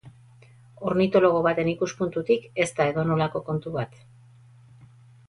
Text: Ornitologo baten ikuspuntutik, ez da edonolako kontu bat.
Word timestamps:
Ornitologo 0.91 1.43
baten 1.47 1.69
ikuspuntutik, 1.73 2.47
ez 2.65 2.69
da 2.79 2.87
edonolako 2.93 3.43
kontu 3.51 3.75
bat. 3.77 4.01